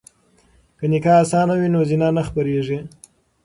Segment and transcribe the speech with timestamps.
[0.77, 2.79] که نکاح اسانه وي نو زنا نه خپریږي.